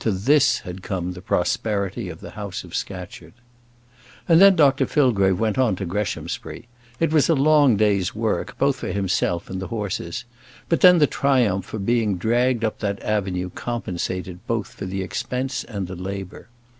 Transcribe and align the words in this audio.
To 0.00 0.10
this 0.10 0.58
had 0.62 0.82
come 0.82 1.12
the 1.12 1.20
prosperity 1.22 2.08
of 2.08 2.18
the 2.20 2.32
house 2.32 2.64
of 2.64 2.74
Scatcherd! 2.74 3.32
And 4.28 4.40
then 4.40 4.56
Dr 4.56 4.86
Fillgrave 4.86 5.38
went 5.38 5.56
on 5.56 5.76
to 5.76 5.86
Greshamsbury. 5.86 6.66
It 6.98 7.12
was 7.12 7.28
a 7.28 7.36
long 7.36 7.76
day's 7.76 8.12
work, 8.12 8.58
both 8.58 8.74
for 8.74 8.88
himself 8.88 9.48
and 9.48 9.62
the 9.62 9.68
horses; 9.68 10.24
but 10.68 10.80
then, 10.80 10.98
the 10.98 11.06
triumph 11.06 11.72
of 11.72 11.86
being 11.86 12.16
dragged 12.18 12.64
up 12.64 12.80
that 12.80 13.00
avenue 13.04 13.50
compensated 13.54 14.40
for 14.48 14.56
both 14.56 14.78
the 14.78 15.00
expense 15.00 15.62
and 15.62 15.86
the 15.86 15.94
labour. 15.94 16.48